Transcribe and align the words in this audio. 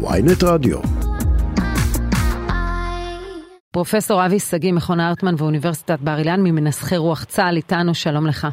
ויינט 0.00 0.44
רדיו. 0.44 0.78
פרופסור 3.72 4.26
אבי 4.26 4.38
שגיא, 4.38 4.72
מכון 4.72 5.00
הרטמן 5.00 5.34
ואוניברסיטת 5.38 5.98
בר 6.00 6.18
אילן, 6.18 6.40
ממנסחי 6.40 6.96
רוח 6.96 7.24
צה"ל, 7.24 7.56
איתנו, 7.56 7.94
שלום 7.94 8.26
לך. 8.26 8.46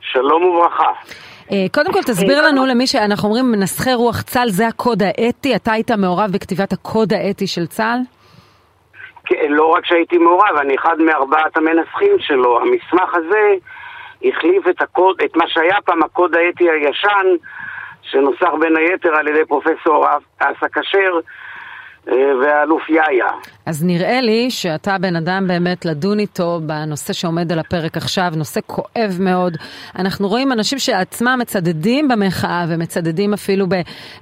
שלום 0.00 0.42
וברכה. 0.44 0.90
אה, 1.52 1.66
קודם 1.74 1.92
כל 1.92 2.02
תסביר 2.02 2.46
לנו 2.46 2.66
למי 2.66 2.86
שאנחנו 2.86 3.28
אומרים 3.28 3.52
מנסחי 3.52 3.94
רוח 3.94 4.22
צה"ל 4.22 4.48
זה 4.48 4.66
הקוד 4.66 5.02
האתי, 5.02 5.56
אתה 5.56 5.72
היית 5.72 5.90
מעורב 5.90 6.30
בכתיבת 6.32 6.72
הקוד 6.72 7.12
האתי 7.12 7.46
של 7.46 7.66
צה"ל? 7.66 7.98
כן, 9.24 9.48
לא 9.48 9.66
רק 9.66 9.86
שהייתי 9.86 10.18
מעורב, 10.18 10.56
אני 10.60 10.74
אחד 10.74 10.96
מארבעת 10.98 11.56
המנסחים 11.56 12.16
שלו. 12.18 12.60
המסמך 12.60 13.14
הזה 13.14 13.54
החליף 14.24 14.68
את, 14.70 14.82
הקוד, 14.82 15.16
את 15.24 15.36
מה 15.36 15.44
שהיה 15.48 15.76
פעם 15.84 16.02
הקוד 16.02 16.34
האתי 16.34 16.64
הישן, 16.70 17.26
שנוסח 18.10 18.54
בין 18.60 18.76
היתר 18.76 19.16
על 19.16 19.28
ידי 19.28 19.44
פרופסור 19.44 20.06
אסא 20.38 20.66
כשר, 20.74 21.12
והאלוף 22.06 22.90
יאיה. 22.90 23.26
אז 23.66 23.84
נראה 23.84 24.20
לי 24.20 24.50
שאתה 24.50 24.98
בן 24.98 25.16
אדם 25.16 25.44
באמת 25.48 25.84
לדון 25.84 26.18
איתו 26.18 26.60
בנושא 26.66 27.12
שעומד 27.12 27.52
על 27.52 27.58
הפרק 27.58 27.96
עכשיו, 27.96 28.32
נושא 28.36 28.60
כואב 28.66 29.16
מאוד. 29.20 29.56
אנחנו 29.98 30.28
רואים 30.28 30.52
אנשים 30.52 30.78
שעצמם 30.78 31.38
מצדדים 31.40 32.08
במחאה 32.08 32.64
ומצדדים 32.68 33.32
אפילו 33.32 33.66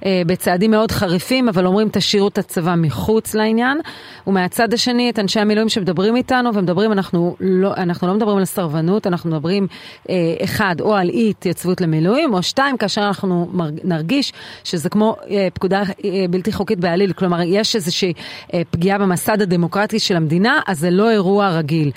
אה, 0.05 0.21
בצעדים 0.25 0.71
מאוד 0.71 0.91
חריפים, 0.91 1.49
אבל 1.49 1.65
אומרים 1.65 1.89
תשאירו 1.91 2.27
את 2.27 2.37
הצבא 2.37 2.75
מחוץ 2.77 3.35
לעניין. 3.35 3.79
ומהצד 4.27 4.73
השני 4.73 5.09
את 5.09 5.19
אנשי 5.19 5.39
המילואים 5.39 5.69
שמדברים 5.69 6.15
איתנו 6.15 6.53
ומדברים, 6.53 6.91
אנחנו 6.91 7.35
לא, 7.39 7.73
אנחנו 7.77 8.07
לא 8.07 8.13
מדברים 8.13 8.37
על 8.37 8.45
סרבנות, 8.45 9.07
אנחנו 9.07 9.29
מדברים 9.29 9.67
אה, 10.09 10.15
אחד, 10.43 10.75
או 10.81 10.95
על 10.95 11.09
אי 11.09 11.29
התייצבות 11.29 11.81
למילואים, 11.81 12.33
או 12.33 12.43
שתיים, 12.43 12.77
כאשר 12.77 13.01
אנחנו 13.01 13.47
נרגיש 13.83 14.33
שזה 14.63 14.89
כמו 14.89 15.15
פקודה 15.53 15.83
בלתי 16.29 16.51
חוקית 16.51 16.79
בעליל, 16.79 17.13
כלומר 17.13 17.41
יש 17.41 17.74
איזושהי 17.75 18.13
אה, 18.53 18.61
פגיעה 18.71 18.97
במסד 18.97 19.41
הדמוקרטי 19.41 19.99
של 19.99 20.15
המדינה, 20.15 20.59
אז 20.67 20.79
זה 20.79 20.89
לא 20.91 21.09
אירוע 21.09 21.49
רגיל. 21.57 21.91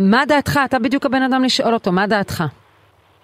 מה 0.00 0.26
דעתך? 0.26 0.60
אתה 0.64 0.78
בדיוק 0.78 1.06
הבן 1.06 1.22
אדם 1.22 1.44
לשאול 1.44 1.74
אותו, 1.74 1.92
מה 1.92 2.06
דעתך? 2.06 2.44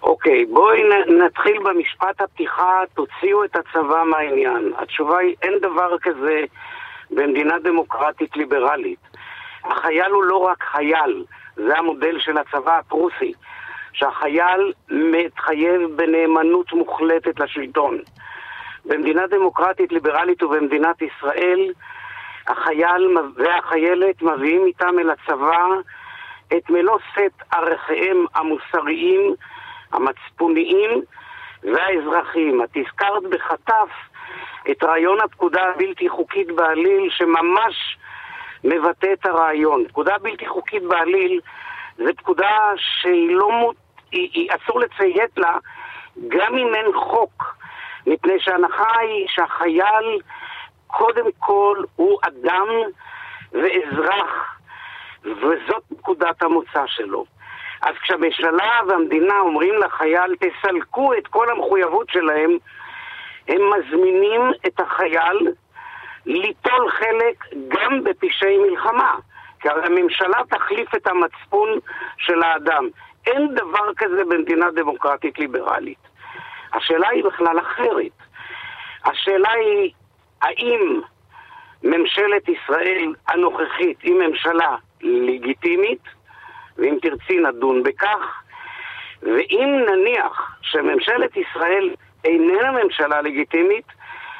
אוקיי, 0.03 0.43
okay, 0.43 0.53
בואי 0.53 0.81
נתחיל 1.25 1.59
במשפט 1.63 2.21
הפתיחה, 2.21 2.79
תוציאו 2.93 3.43
את 3.43 3.55
הצבא 3.55 4.03
מהעניין. 4.05 4.73
התשובה 4.77 5.17
היא, 5.17 5.35
אין 5.41 5.53
דבר 5.61 5.97
כזה 6.01 6.43
במדינה 7.11 7.59
דמוקרטית 7.63 8.37
ליברלית. 8.37 8.99
החייל 9.63 10.11
הוא 10.11 10.23
לא 10.23 10.37
רק 10.37 10.63
חייל, 10.71 11.23
זה 11.55 11.77
המודל 11.77 12.19
של 12.19 12.37
הצבא 12.37 12.77
הפרוסי, 12.77 13.33
שהחייל 13.93 14.73
מתחייב 14.89 15.81
בנאמנות 15.95 16.73
מוחלטת 16.73 17.39
לשלטון. 17.39 17.97
במדינה 18.85 19.27
דמוקרטית 19.27 19.91
ליברלית 19.91 20.43
ובמדינת 20.43 21.01
ישראל, 21.01 21.71
החייל 22.49 23.17
והחיילת 23.35 24.21
מביאים 24.21 24.65
איתם 24.65 24.99
אל 24.99 25.09
הצבא 25.09 25.65
את 26.57 26.69
מלוא 26.69 26.97
סט 27.11 27.43
ערכיהם 27.53 28.25
המוסריים, 28.35 29.35
המצפוניים 29.91 31.01
והאזרחיים. 31.63 32.63
את 32.63 32.69
הזכרת 32.75 33.23
בחטף 33.29 33.89
את 34.71 34.83
רעיון 34.83 35.21
הפקודה 35.21 35.63
הבלתי 35.63 36.09
חוקית 36.09 36.51
בעליל 36.51 37.09
שממש 37.09 37.97
מבטא 38.63 39.13
את 39.13 39.25
הרעיון. 39.25 39.87
פקודה 39.87 40.17
בלתי 40.21 40.47
חוקית 40.47 40.83
בעליל 40.83 41.39
זה 41.97 42.13
פקודה 42.17 42.57
שהיא 42.75 43.35
לא 43.35 43.51
מות... 43.51 43.75
היא, 44.11 44.29
היא 44.33 44.49
אסור 44.51 44.79
לציית 44.79 45.37
לה 45.37 45.57
גם 46.27 46.57
אם 46.57 46.75
אין 46.75 46.93
חוק, 46.93 47.55
מפני 48.07 48.39
שההנחה 48.39 48.99
היא 48.99 49.27
שהחייל 49.27 50.19
קודם 50.89 51.25
כל 51.39 51.77
הוא 51.95 52.19
אדם 52.21 52.67
ואזרח, 53.51 54.59
וזאת 55.23 55.83
נקודת 55.91 56.43
המוצא 56.43 56.83
שלו. 56.87 57.25
אז 57.81 57.95
כשהממשלה 58.01 58.79
והמדינה 58.87 59.39
אומרים 59.39 59.73
לחייל, 59.75 60.35
תסלקו 60.35 61.13
את 61.13 61.27
כל 61.27 61.49
המחויבות 61.49 62.09
שלהם, 62.09 62.57
הם 63.47 63.61
מזמינים 63.69 64.41
את 64.67 64.79
החייל 64.79 65.47
ליטול 66.25 66.89
חלק 66.89 67.45
גם 67.67 68.03
בפשעי 68.03 68.57
מלחמה. 68.57 69.15
כי 69.59 69.69
הרי 69.69 69.85
הממשלה 69.85 70.37
תחליף 70.49 70.95
את 70.95 71.07
המצפון 71.07 71.69
של 72.17 72.43
האדם. 72.43 72.89
אין 73.25 73.55
דבר 73.55 73.93
כזה 73.97 74.25
במדינה 74.25 74.71
דמוקרטית 74.71 75.39
ליברלית. 75.39 76.07
השאלה 76.73 77.09
היא 77.09 77.23
בכלל 77.23 77.59
אחרת. 77.59 78.11
השאלה 79.05 79.51
היא 79.51 79.91
האם 80.41 81.01
ממשלת 81.83 82.49
ישראל 82.49 83.13
הנוכחית 83.27 84.01
היא 84.01 84.13
ממשלה 84.13 84.75
לגיטימית, 85.01 86.01
ואם 86.77 86.97
תרצי 87.01 87.39
נדון 87.39 87.83
בכך, 87.83 88.41
ואם 89.21 89.79
נניח 89.87 90.57
שממשלת 90.61 91.37
ישראל 91.37 91.89
איננה 92.25 92.71
ממשלה 92.83 93.21
לגיטימית, 93.21 93.85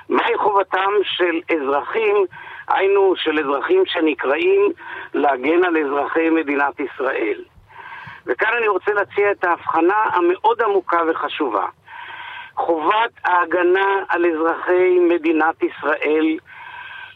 מהי 0.10 0.38
חובתם 0.38 0.92
של 1.04 1.40
אזרחים, 1.56 2.26
היינו 2.68 3.14
של 3.16 3.40
אזרחים 3.40 3.84
שנקראים 3.86 4.72
להגן 5.14 5.64
על 5.64 5.78
אזרחי 5.78 6.30
מדינת 6.30 6.80
ישראל. 6.80 7.44
וכאן 8.26 8.54
אני 8.58 8.68
רוצה 8.68 8.94
להציע 8.94 9.31
את 9.31 9.44
ההבחנה 9.44 10.04
המאוד 10.14 10.62
עמוקה 10.62 11.00
וחשובה. 11.08 11.66
חובת 12.59 13.12
ההגנה 13.25 14.03
על 14.09 14.25
אזרחי 14.25 15.00
מדינת 15.00 15.64
ישראל 15.64 16.38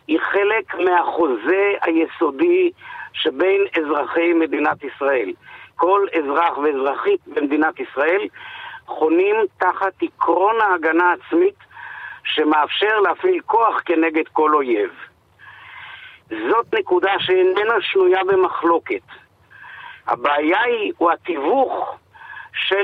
היא 0.08 0.20
חלק 0.20 0.76
מהחוזה 0.76 1.74
היסודי 1.82 2.72
שבין 3.14 3.62
אזרחי 3.78 4.34
מדינת 4.34 4.84
ישראל. 4.84 5.34
כל 5.76 6.08
אזרח 6.18 6.58
ואזרחית 6.58 7.20
במדינת 7.28 7.80
ישראל 7.80 8.28
חונים 8.86 9.36
תחת 9.58 9.94
עקרון 10.02 10.62
ההגנה 10.62 11.04
העצמית 11.04 11.56
שמאפשר 12.24 13.00
להפעיל 13.00 13.40
כוח 13.46 13.82
כנגד 13.86 14.28
כל 14.34 14.56
אויב. 14.56 14.92
זאת 16.30 16.74
נקודה 16.74 17.12
שאיננה 17.20 17.82
שנויה 17.82 18.24
במחלוקת. 18.24 19.04
הבעיה 20.08 20.62
היא, 20.62 20.94
הוא 20.98 21.12
התיווך 21.12 21.98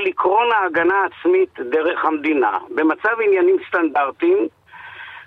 של 0.00 0.06
עקרון 0.06 0.52
ההגנה 0.52 0.94
העצמית 0.94 1.60
דרך 1.70 2.04
המדינה. 2.04 2.58
במצב 2.74 3.20
עניינים 3.26 3.56
סטנדרטיים, 3.68 4.48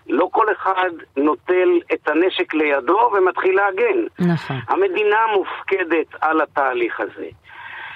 לא 0.07 0.27
כל 0.31 0.51
אחד 0.51 0.89
נוטל 1.17 1.79
את 1.93 2.07
הנשק 2.07 2.53
לידו 2.53 3.11
ומתחיל 3.13 3.55
להגן. 3.55 3.99
נכון. 4.19 4.57
המדינה 4.67 5.17
מופקדת 5.33 6.15
על 6.21 6.41
התהליך 6.41 6.99
הזה. 6.99 7.27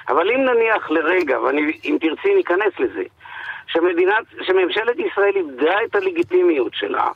אבל 0.10 0.32
אם 0.32 0.46
נניח 0.46 0.92
לרגע, 0.92 1.40
ואם 1.42 1.98
תרצי 2.02 2.36
ניכנס 2.36 2.80
לזה, 2.80 3.04
שמדינת, 3.68 4.24
שממשלת 4.42 4.96
ישראל 5.00 5.36
איבדה 5.36 5.84
את 5.86 5.96
הלגיטימיות 5.96 6.74
שלה, 6.74 7.08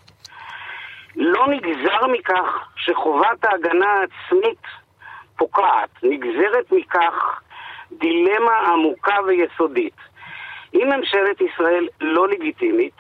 לא 1.16 1.48
נגזר 1.48 2.08
מכך 2.08 2.68
שחובת 2.76 3.46
ההגנה 3.46 3.88
העצמית 3.88 4.62
פוקעת, 5.38 5.90
נגזרת 6.04 6.72
מכך 6.72 7.42
דילמה 8.00 8.52
עמוקה 8.74 9.16
ויסודית. 9.28 9.96
אם 10.74 10.90
ממשלת 10.98 11.42
ישראל 11.42 11.88
לא 12.02 12.28
לגיטימית, 12.28 12.94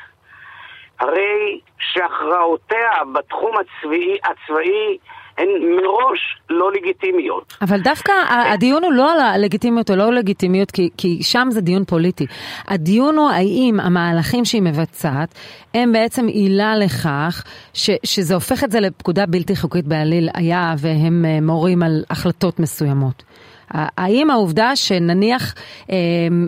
הרי 0.99 1.59
שהכרעותיה 1.79 2.89
בתחום 3.13 3.51
הצבאי, 3.57 4.17
הצבאי 4.23 4.97
הן 5.37 5.47
מראש 5.75 6.19
לא 6.49 6.71
לגיטימיות. 6.71 7.57
אבל 7.61 7.79
דווקא 7.79 8.11
הדיון 8.53 8.83
הוא 8.83 8.93
לא 8.93 9.11
על 9.11 9.19
הלגיטימיות 9.19 9.89
או 9.89 9.95
לא 9.95 10.13
לגיטימיות, 10.13 10.71
כי, 10.71 10.89
כי 10.97 11.23
שם 11.23 11.47
זה 11.51 11.61
דיון 11.61 11.85
פוליטי. 11.85 12.25
הדיון 12.67 13.17
הוא 13.17 13.29
האם 13.29 13.79
המהלכים 13.79 14.45
שהיא 14.45 14.61
מבצעת 14.61 15.35
הם 15.73 15.91
בעצם 15.91 16.27
עילה 16.27 16.75
לכך 16.75 17.43
ש, 17.73 17.89
שזה 18.03 18.33
הופך 18.33 18.63
את 18.63 18.71
זה 18.71 18.79
לפקודה 18.79 19.25
בלתי 19.25 19.55
חוקית 19.55 19.85
בעליל 19.85 20.29
היה 20.33 20.73
והם 20.77 21.25
אה, 21.25 21.41
מורים 21.41 21.83
על 21.83 22.03
החלטות 22.09 22.59
מסוימות. 22.59 23.23
האם 23.73 24.31
העובדה 24.31 24.75
שנניח 24.75 25.53
אה, 25.91 25.95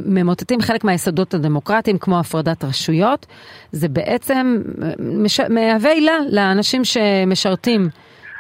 ממוטטים 0.05 0.61
חלק 0.61 0.83
מהיסודות 0.83 1.33
הדמוקרטיים 1.33 1.97
כמו 1.97 2.19
הפרדת 2.19 2.63
רשויות, 2.63 3.25
זה 3.71 3.87
בעצם 3.89 4.57
אה, 4.83 4.87
מש... 4.99 5.39
מהווה 5.39 5.91
עילה 5.91 6.17
לאנשים 6.31 6.81
שמשרתים 6.83 7.81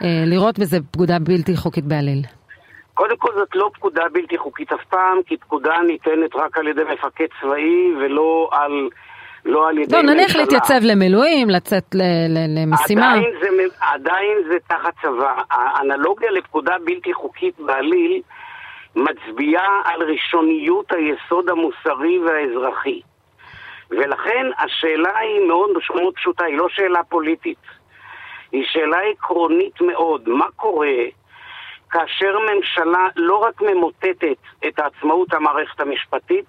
אה, 0.03 0.23
לראות 0.25 0.59
בזה 0.59 0.77
פקודה 0.91 1.19
בלתי 1.19 1.57
חוקית 1.57 1.85
בעליל? 1.85 2.21
קודם 2.93 3.17
כל 3.17 3.31
זאת 3.35 3.49
לא 3.55 3.69
פקודה 3.73 4.03
בלתי 4.13 4.37
חוקית 4.37 4.71
אף 4.73 4.85
פעם, 4.89 5.17
כי 5.25 5.37
פקודה 5.37 5.73
ניתנת 5.87 6.35
רק 6.35 6.57
על 6.57 6.67
ידי 6.67 6.81
מפקד 6.93 7.25
צבאי 7.41 7.93
ולא 7.99 8.49
על... 8.51 8.89
לא 9.45 9.69
על 9.69 9.77
ידי 9.77 9.95
לא, 9.95 10.01
נניח 10.01 10.35
להתייצב 10.35 10.79
למילואים, 10.81 11.49
לצאת 11.49 11.95
למשימה. 12.47 13.13
עדיין 13.13 13.31
זה, 13.41 13.47
עדיין 13.79 14.37
זה 14.47 14.55
תחת 14.67 14.93
צבא. 15.01 15.41
האנלוגיה 15.51 16.31
לפקודה 16.31 16.75
בלתי 16.85 17.13
חוקית 17.13 17.59
בעליל 17.59 18.21
מצביעה 18.95 19.81
על 19.85 20.03
ראשוניות 20.03 20.91
היסוד 20.91 21.49
המוסרי 21.49 22.19
והאזרחי. 22.19 23.01
ולכן 23.89 24.45
השאלה 24.59 25.17
היא 25.17 25.47
מאוד, 25.47 25.69
מאוד 25.95 26.13
פשוטה, 26.15 26.45
היא 26.45 26.57
לא 26.57 26.69
שאלה 26.69 27.03
פוליטית. 27.03 27.57
היא 28.51 28.65
שאלה 28.65 28.97
עקרונית 28.99 29.81
מאוד. 29.81 30.29
מה 30.29 30.45
קורה 30.55 31.05
כאשר 31.89 32.37
ממשלה 32.39 33.07
לא 33.15 33.37
רק 33.37 33.61
ממוטטת 33.61 34.37
את 34.67 34.79
עצמאות 34.79 35.33
המערכת 35.33 35.79
המשפטית, 35.79 36.45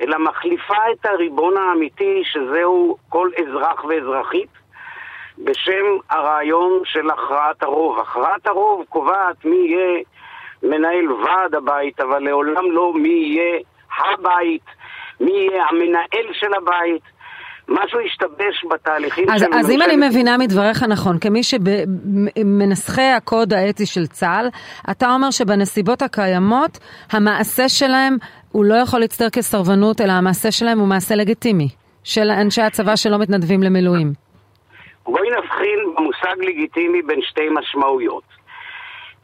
אלא 0.00 0.18
מחליפה 0.18 0.90
את 0.92 1.06
הריבון 1.06 1.56
האמיתי, 1.56 2.22
שזהו 2.24 2.96
כל 3.08 3.30
אזרח 3.36 3.84
ואזרחית, 3.84 4.48
בשם 5.38 5.84
הרעיון 6.10 6.82
של 6.84 7.10
הכרעת 7.10 7.62
הרוב. 7.62 7.98
הכרעת 7.98 8.46
הרוב 8.46 8.84
קובעת 8.88 9.44
מי 9.44 9.56
יהיה 9.56 10.02
מנהל 10.70 11.12
ועד 11.12 11.54
הבית, 11.54 12.00
אבל 12.00 12.18
לעולם 12.18 12.70
לא 12.70 12.92
מי 12.94 13.08
יהיה 13.08 13.58
הבית, 13.98 14.64
מי 15.20 15.32
יהיה 15.32 15.64
המנהל 15.70 16.32
של 16.32 16.54
הבית. 16.56 17.02
משהו 17.68 18.00
השתבש 18.06 18.64
בתהליכים 18.70 19.30
אז. 19.30 19.44
אז 19.52 19.70
אם 19.70 19.82
אני 19.82 20.08
מבינה 20.08 20.38
מדבריך 20.38 20.82
נכון, 20.82 21.18
כמי 21.18 21.40
שמנסחי 21.42 23.02
הקוד 23.16 23.52
האתי 23.52 23.86
של 23.86 24.06
צה"ל, 24.06 24.48
אתה 24.90 25.14
אומר 25.14 25.30
שבנסיבות 25.30 26.02
הקיימות, 26.02 26.78
המעשה 27.12 27.68
שלהם 27.68 28.16
הוא 28.52 28.64
לא 28.64 28.74
יכול 28.74 29.00
להצטער 29.00 29.30
כסרבנות, 29.30 30.00
אלא 30.00 30.12
המעשה 30.12 30.50
שלהם 30.50 30.78
הוא 30.78 30.88
מעשה 30.88 31.14
לגיטימי, 31.14 31.68
של 32.04 32.30
אנשי 32.30 32.62
הצבא 32.62 32.96
שלא 32.96 33.18
מתנדבים 33.18 33.62
למילואים. 33.62 34.12
בואי 35.04 35.28
נבחין 35.30 35.78
במושג 35.96 36.44
לגיטימי 36.44 37.02
בין 37.02 37.20
שתי 37.22 37.48
משמעויות. 37.50 38.24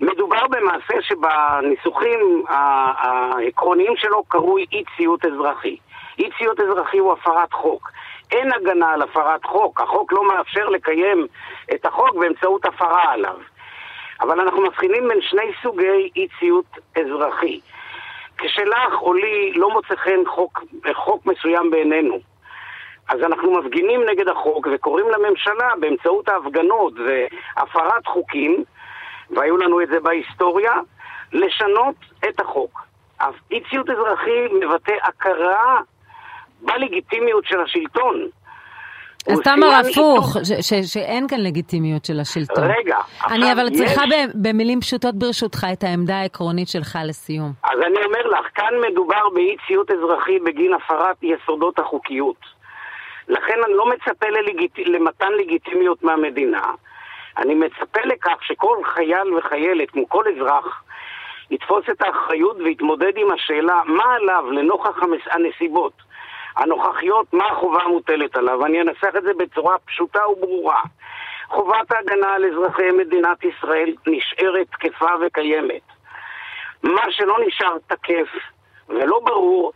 מדובר 0.02 0.46
במעשה 0.46 0.94
שבניסוחים 1.02 2.44
העקרוניים 2.48 3.96
שלו 3.96 4.24
קרוי 4.24 4.66
אי 4.72 4.84
ציות 4.96 5.24
אזרחי. 5.24 5.76
אי 6.18 6.30
ציות 6.38 6.60
אזרחי 6.60 6.98
הוא 6.98 7.12
הפרת 7.12 7.52
חוק. 7.52 7.90
אין 8.32 8.52
הגנה 8.52 8.92
על 8.92 9.02
הפרת 9.02 9.44
חוק, 9.44 9.80
החוק 9.80 10.12
לא 10.12 10.28
מאפשר 10.28 10.68
לקיים 10.68 11.26
את 11.74 11.86
החוק 11.86 12.14
באמצעות 12.14 12.64
הפרה 12.64 13.12
עליו. 13.12 13.36
אבל 14.20 14.40
אנחנו 14.40 14.62
מבחינים 14.62 15.08
בין 15.08 15.20
שני 15.20 15.52
סוגי 15.62 16.10
אי 16.16 16.26
ציות 16.38 16.78
אזרחי. 16.96 17.60
כשלך 18.38 19.02
או 19.02 19.14
לי 19.14 19.52
לא 19.52 19.70
מוצא 19.70 19.96
חן 19.96 20.20
חוק, 20.26 20.64
חוק 20.94 21.26
מסוים 21.26 21.70
בעינינו, 21.70 22.18
אז 23.08 23.20
אנחנו 23.22 23.52
מפגינים 23.52 24.02
נגד 24.02 24.28
החוק 24.28 24.68
וקוראים 24.72 25.08
לממשלה 25.08 25.70
באמצעות 25.80 26.28
ההפגנות 26.28 26.92
והפרת 27.06 28.06
חוקים, 28.06 28.64
והיו 29.30 29.56
לנו 29.56 29.80
את 29.82 29.88
זה 29.88 30.00
בהיסטוריה, 30.00 30.72
לשנות 31.32 31.94
את 32.28 32.40
החוק. 32.40 32.82
אז 33.20 33.34
אי 33.50 33.60
ציות 33.70 33.90
אזרחי 33.90 34.30
מבטא 34.60 34.92
הכרה 35.02 35.80
בלגיטימיות 36.60 37.44
של 37.44 37.60
השלטון. 37.60 38.26
אז 39.32 39.40
תמר 39.40 39.54
סימן 39.54 39.90
הפוך, 39.90 40.36
שאין 40.86 41.28
כאן 41.28 41.40
לגיטימיות 41.40 42.04
של 42.04 42.20
השלטון. 42.20 42.64
רגע, 42.78 42.96
אני 43.26 43.52
אבל 43.52 43.68
יש- 43.72 43.78
צריכה 43.78 44.02
במילים 44.34 44.80
פשוטות 44.80 45.14
ברשותך 45.14 45.66
את 45.72 45.84
העמדה 45.84 46.16
העקרונית 46.16 46.68
שלך 46.68 46.98
לסיום. 47.04 47.52
אז 47.64 47.78
אני 47.86 48.04
אומר 48.04 48.26
לך, 48.26 48.46
כאן 48.54 48.74
מדובר 48.90 49.28
באי 49.34 49.56
ציות 49.66 49.90
אזרחי 49.90 50.38
בגין 50.38 50.74
הפרת 50.74 51.16
יסודות 51.22 51.78
החוקיות. 51.78 52.36
לכן 53.28 53.54
אני 53.66 53.72
לא 53.74 53.86
מצפה 53.90 54.26
ללגיט... 54.28 54.78
למתן 54.78 55.32
לגיטימיות 55.40 56.02
מהמדינה. 56.02 56.62
אני 57.38 57.54
מצפה 57.54 58.00
לכך 58.04 58.44
שכל 58.44 58.76
חייל 58.84 59.34
וחיילת, 59.34 59.90
כמו 59.90 60.08
כל 60.08 60.24
אזרח, 60.28 60.82
יתפוס 61.50 61.84
את 61.90 62.02
האחריות 62.02 62.56
ויתמודד 62.56 63.12
עם 63.16 63.32
השאלה 63.32 63.82
מה 63.86 64.14
עליו 64.14 64.50
לנוכח. 64.50 64.98
הנסיבות 65.30 65.92
הנוכחיות, 66.56 67.32
מה 67.32 67.46
החובה 67.46 67.82
המוטלת 67.82 68.36
עליו. 68.36 68.58
ואני 68.60 68.80
אנסח 68.80 69.16
את 69.16 69.22
זה 69.22 69.30
בצורה 69.38 69.78
פשוטה 69.78 70.28
וברורה. 70.28 70.80
חובת 71.48 71.92
ההגנה 71.92 72.34
על 72.34 72.44
אזרחי 72.44 72.90
מדינת 72.90 73.44
ישראל 73.44 73.94
נשארת 74.06 74.66
תקפה 74.70 75.10
וקיימת. 75.20 75.82
מה 76.82 77.02
שלא 77.10 77.36
נשאר 77.46 77.76
תקף 77.86 78.28
ולא 78.88 79.20
ברור, 79.24 79.72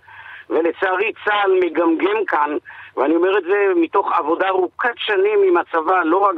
ולצערי 0.51 1.13
צה"ל 1.25 1.53
מגמגם 1.65 2.25
כאן, 2.27 2.57
ואני 2.97 3.17
אומר 3.17 3.39
את 3.39 3.45
זה 3.45 3.73
מתוך 3.77 4.13
עבודה 4.13 4.49
ארוכת 4.49 4.95
שנים 4.97 5.43
עם 5.49 5.57
הצבא, 5.57 6.03
לא 6.05 6.19
רק 6.19 6.35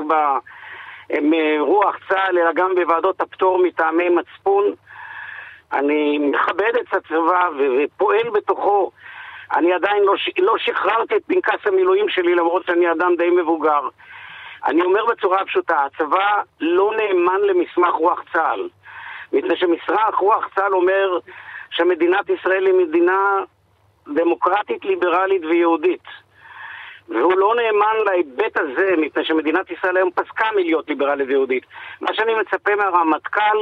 ברוח 1.11 1.97
צה"ל, 2.09 2.39
אלא 2.39 2.53
גם 2.53 2.75
בוועדות 2.75 3.21
הפטור 3.21 3.59
מטעמי 3.59 4.09
מצפון. 4.09 4.65
אני 5.73 6.19
מכבד 6.19 6.73
את 6.81 6.95
הצבא 6.95 7.49
ופועל 7.59 8.31
בתוכו. 8.31 8.91
אני 9.57 9.73
עדיין 9.73 10.03
לא, 10.03 10.15
לא 10.39 10.59
שחררתי 10.59 11.17
את 11.17 11.23
פנקס 11.27 11.67
המילואים 11.67 12.09
שלי, 12.09 12.35
למרות 12.35 12.67
שאני 12.67 12.93
אדם 12.93 13.17
די 13.17 13.31
מבוגר. 13.31 13.89
אני 14.67 14.83
אומר 14.83 15.05
בצורה 15.05 15.45
פשוטה, 15.45 15.85
הצבא 15.85 16.43
לא 16.61 16.93
נאמן 16.97 17.41
למסמך 17.41 17.95
רוח 17.95 18.23
צה"ל. 18.33 18.69
מפני 19.33 19.57
שמסמך 19.57 20.15
רוח 20.19 20.49
צה"ל 20.55 20.75
אומר 20.75 21.19
שמדינת 21.71 22.31
ישראל 22.31 22.67
היא 22.67 22.75
מדינה 22.75 23.41
דמוקרטית, 24.15 24.85
ליברלית 24.85 25.45
ויהודית. 25.45 26.03
והוא 27.09 27.39
לא 27.39 27.55
נאמן 27.57 28.05
להיבט 28.07 28.57
הזה, 28.57 28.95
מפני 28.99 29.25
שמדינת 29.25 29.71
ישראל 29.71 29.97
היום 29.97 30.11
פסקה 30.11 30.47
מלהיות 30.57 30.89
ליברלית 30.89 31.29
ויהודית. 31.29 31.67
מה 32.01 32.15
שאני 32.15 32.35
מצפה 32.35 32.77
מהרמטכ"ל, 32.77 33.59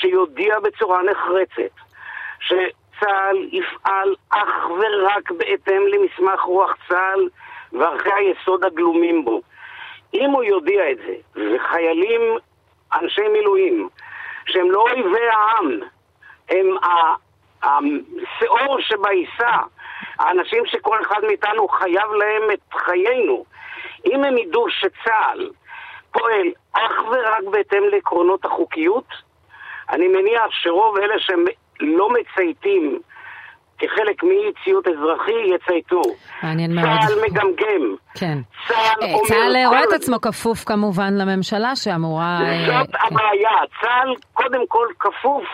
שיודיע 0.00 0.60
בצורה 0.60 1.02
נחרצת 1.02 1.74
שצה"ל 2.40 3.48
יפעל 3.52 4.14
אך 4.30 4.70
ורק 4.70 5.30
בהתאם 5.30 5.86
למסמך 5.86 6.40
רוח 6.40 6.74
צה"ל 6.88 7.28
וערכי 7.72 8.12
היסוד 8.12 8.64
הגלומים 8.64 9.24
בו. 9.24 9.42
אם 10.14 10.30
הוא 10.30 10.44
יודיע 10.44 10.90
את 10.90 10.96
זה, 10.96 11.14
וחיילים, 11.36 12.20
אנשי 12.94 13.28
מילואים, 13.28 13.88
שהם 14.46 14.70
לא 14.70 14.80
אויבי 14.80 15.28
העם, 15.32 15.80
הם 16.48 16.76
השאור 17.62 18.80
שבעיסה, 18.80 19.56
האנשים 20.18 20.62
שכל 20.66 21.00
אחד 21.00 21.20
מאיתנו 21.26 21.68
חייב 21.68 22.12
להם 22.12 22.50
את 22.52 22.74
חיינו. 22.74 23.44
אם 24.06 24.24
הם 24.24 24.38
ידעו 24.38 24.66
שצה"ל 24.70 25.50
פועל 26.12 26.52
אך 26.72 27.04
ורק 27.10 27.52
בהתאם 27.52 27.82
לעקרונות 27.92 28.44
החוקיות, 28.44 29.06
אני 29.90 30.08
מניח 30.08 30.46
שרוב 30.50 30.96
אלה 30.96 31.14
שהם 31.18 31.44
לא 31.80 32.08
מצייתים 32.08 33.00
כחלק 33.78 34.22
מאי 34.22 34.52
ציות 34.64 34.88
אזרחי 34.88 35.54
יצייתו. 35.54 36.02
מעניין 36.42 36.74
מאוד. 36.74 36.86
צה"ל 36.86 37.22
מגמגם. 37.24 37.96
כן. 38.14 38.38
צה"ל 38.68 39.02
אה, 39.02 39.14
אומר... 39.14 39.26
צה"ל 39.28 39.66
רואה 39.66 39.84
את 39.84 39.92
עצמו 39.92 40.20
כפוף 40.20 40.64
כמובן 40.64 41.14
לממשלה 41.14 41.76
שאמורה... 41.76 42.40
אה, 42.42 42.66
זאת 42.66 42.96
כן. 42.96 42.98
הבעיה. 43.06 43.50
צה"ל 43.80 44.14
קודם 44.32 44.66
כל 44.66 44.86
כפוף 44.98 45.44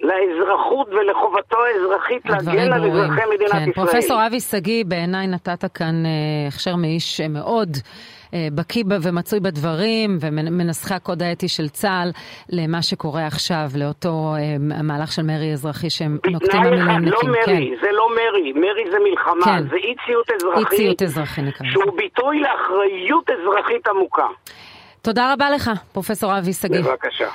לאזרחות 0.00 0.88
ולחובתו 0.88 1.56
האזרחית 1.64 2.26
להגן 2.26 2.72
על. 2.72 2.84
אזרחי 2.90 3.20
מדינת 3.34 3.52
כן, 3.52 3.70
ישראל. 3.70 3.72
פרופסור 3.72 4.26
אבי 4.26 4.40
שגיא, 4.40 4.84
בעיניי 4.84 5.26
נתת 5.26 5.64
כאן 5.74 6.06
אה, 6.06 6.48
הכשר 6.48 6.76
מאיש 6.76 7.20
אה, 7.20 7.28
מאוד 7.28 7.68
אה, 8.34 8.48
בקיא 8.54 8.84
ומצוי 9.02 9.40
בדברים, 9.40 10.18
ומנסחי 10.20 10.94
הקוד 10.94 11.22
האתי 11.22 11.48
של 11.48 11.68
צה"ל, 11.68 12.10
למה 12.48 12.82
שקורה 12.82 13.26
עכשיו, 13.26 13.64
לאותו 13.76 14.34
המהלך 14.74 15.12
של 15.12 15.22
מרי 15.22 15.52
אזרחי 15.52 15.90
שהם 15.90 16.18
נוקטים 16.30 16.60
המילואימניקים. 16.60 17.28
לא 17.28 17.34
מרי, 17.46 17.74
זה 17.80 17.88
לא 17.92 18.08
מרי, 18.10 18.52
מרי 18.52 18.90
זה 18.90 18.98
מלחמה, 19.10 19.44
כן. 19.44 19.68
זה 19.68 19.76
אי 19.76 19.94
ציות 20.06 20.30
אזרחי, 20.30 20.60
אי 20.60 20.76
ציות 20.76 21.02
אזרחי 21.02 21.42
נקרא. 21.42 21.66
שהוא 21.70 21.96
ביטוי 21.96 22.40
לאחריות 22.40 23.30
אזרחית 23.30 23.88
עמוקה. 23.88 24.26
תודה 25.02 25.32
רבה 25.32 25.50
לך, 25.50 25.70
פרופסור 25.92 26.38
אבי 26.38 26.52
שגיא. 26.52 26.80
בבקשה. 26.80 27.28